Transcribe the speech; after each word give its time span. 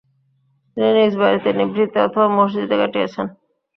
তিনি 0.77 0.89
নিজ 0.97 1.13
বাড়ির 1.19 1.55
নিভৃতে 1.59 1.97
অথবা 2.05 2.27
মসজিদে 2.37 2.75
কাটিয়েছেন। 2.81 3.25